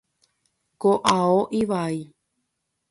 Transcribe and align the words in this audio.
Ko 0.81 0.91
ao 1.17 1.37
ivai. 1.61 1.97